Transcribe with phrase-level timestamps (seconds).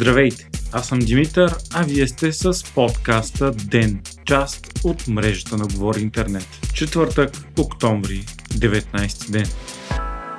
[0.00, 6.00] Здравейте, аз съм Димитър, а вие сте с подкаста ДЕН, част от мрежата на Говори
[6.00, 6.46] Интернет.
[6.74, 9.46] Четвъртък, октомври, 19 ден.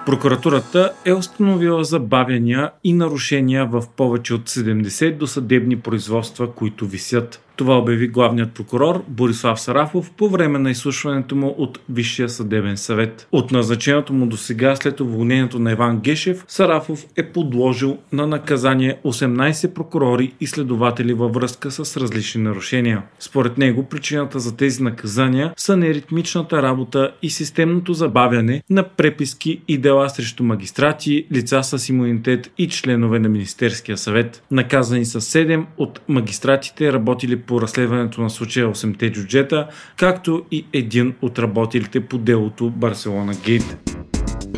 [0.06, 7.42] Прокуратурата е установила забавяния и нарушения в повече от 70 досъдебни производства, които висят.
[7.62, 13.28] Това обяви главният прокурор Борислав Сарафов по време на изслушването му от Висшия съдебен съвет.
[13.32, 18.98] От назначението му до сега след уволнението на Иван Гешев, Сарафов е подложил на наказание
[19.06, 23.04] 18 прокурори и следователи във връзка с различни нарушения.
[23.20, 29.78] Според него причината за тези наказания са неритмичната работа и системното забавяне на преписки и
[29.78, 34.44] дела срещу магистрати, лица с имунитет и членове на Министерския съвет.
[34.52, 41.16] Наказани са 7 от магистратите, работили по разследването на случая 8-те джуджета, както и един
[41.22, 43.91] от работилите по делото Барселона Гейт.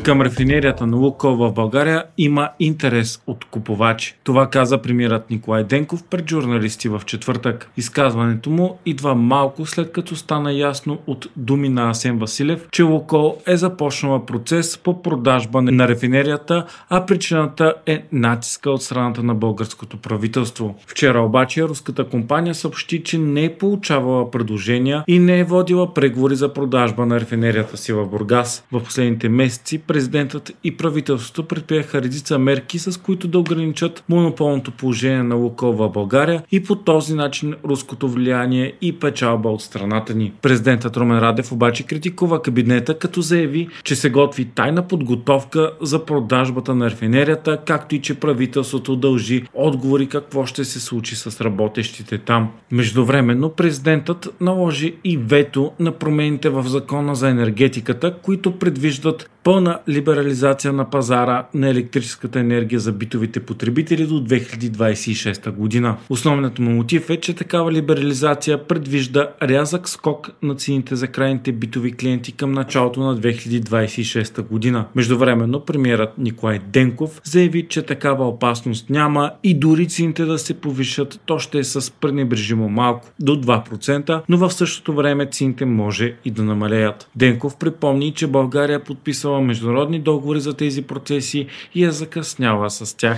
[0.03, 4.15] Към рафинерията на Лукол в България има интерес от купувачи.
[4.23, 7.69] Това каза премират Николай Денков пред журналисти в четвъртък.
[7.77, 13.37] Изказването му идва малко след като стана ясно от думи на Асен Василев, че Лукол
[13.47, 19.97] е започнала процес по продажба на рафинерията, а причината е натиска от страната на българското
[19.97, 20.75] правителство.
[20.87, 26.35] Вчера обаче руската компания съобщи, че не е получавала предложения и не е водила преговори
[26.35, 28.65] за продажба на рафинерията си в Бургас.
[28.71, 35.23] В последните месеци президентът и правителството предприеха редица мерки, с които да ограничат монополното положение
[35.23, 40.33] на Лукол в България и по този начин руското влияние и печалба от страната ни.
[40.41, 46.75] Президентът Румен Радев обаче критикува кабинета, като заяви, че се готви тайна подготовка за продажбата
[46.75, 52.49] на рафинерията, както и че правителството дължи отговори какво ще се случи с работещите там.
[52.71, 60.73] Междувременно президентът наложи и вето на промените в закона за енергетиката, които предвиждат пълна либерализация
[60.73, 65.97] на пазара на електрическата енергия за битовите потребители до 2026 година.
[66.09, 71.91] Основният му мотив е, че такава либерализация предвижда рязък скок на цените за крайните битови
[71.91, 74.85] клиенти към началото на 2026 година.
[74.95, 81.19] Междувременно премиерът Николай Денков заяви, че такава опасност няма и дори цените да се повишат,
[81.25, 86.31] то ще е с пренебрежимо малко, до 2%, но в същото време цените може и
[86.31, 87.09] да намалеят.
[87.15, 88.83] Денков припомни, че България е
[89.33, 93.17] подписала международни договори за тези процеси и е закъсняла с тях.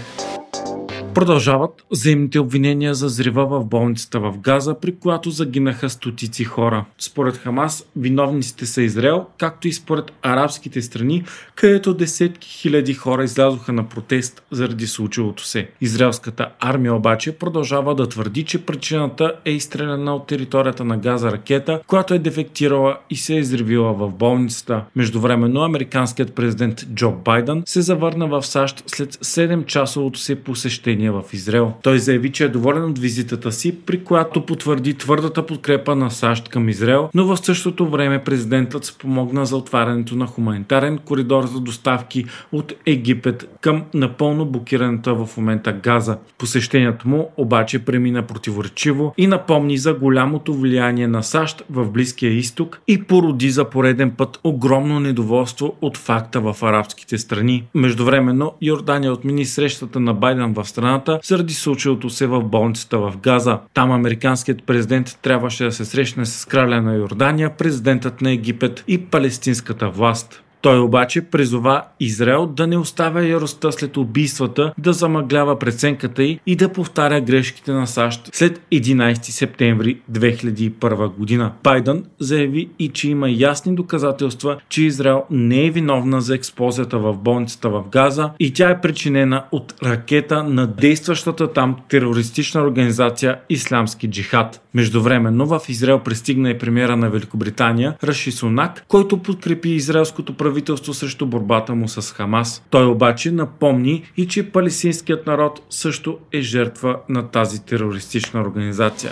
[1.16, 6.86] Продължават взаимните обвинения за зрива в болницата в Газа, при която загинаха стотици хора.
[7.00, 11.24] Според Хамас, виновниците са Израел, както и според арабските страни,
[11.56, 15.70] където десетки хиляди хора излязоха на протест заради случилото се.
[15.82, 21.82] Израелската армия обаче продължава да твърди, че причината е изстреляна от територията на Газа ракета,
[21.88, 24.84] която е дефектирала и се е изривила в болницата.
[24.96, 31.34] Междувременно американският президент Джо Байден се завърна в САЩ след 7-часовото се посещение посещение в
[31.34, 31.74] Израел.
[31.82, 36.50] Той заяви, че е доволен от визитата си, при която потвърди твърдата подкрепа на САЩ
[36.50, 42.26] към Израел, но в същото време президентът спомогна за отварянето на хуманитарен коридор за доставки
[42.52, 46.18] от Египет към напълно блокираната в момента Газа.
[46.38, 52.80] Посещението му обаче премина противоречиво и напомни за голямото влияние на САЩ в Близкия изток
[52.88, 57.64] и породи за пореден път огромно недоволство от факта в арабските страни.
[57.76, 63.14] Междувременно Йордания отмени срещата на Байден в страна страната заради случилото се в болницата в
[63.18, 63.60] Газа.
[63.74, 69.06] Там американският президент трябваше да се срещне с краля на Йордания, президентът на Египет и
[69.06, 70.42] палестинската власт.
[70.66, 76.56] Той обаче призова Израел да не оставя яростта след убийствата, да замъглява преценката й и
[76.56, 81.52] да повтаря грешките на САЩ след 11 септември 2001 година.
[81.64, 87.14] Байден заяви и че има ясни доказателства, че Израел не е виновна за експлозията в
[87.18, 94.10] болницата в Газа и тя е причинена от ракета на действащата там терористична организация Исламски
[94.10, 94.62] джихад.
[94.74, 100.94] Междувременно в Израел пристигна и премиера на Великобритания Раши Сунак, който подкрепи израелското правителство правителство
[100.94, 102.64] срещу борбата му с Хамас.
[102.70, 109.12] Той обаче напомни и че палестинският народ също е жертва на тази терористична организация.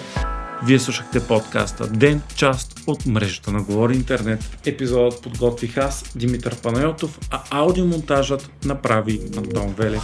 [0.65, 4.57] Вие слушахте подкаста Ден, част от мрежата на Говори Интернет.
[4.65, 10.03] Епизодът подготвих аз, Димитър Панайотов, а аудиомонтажът направи Антон Велев.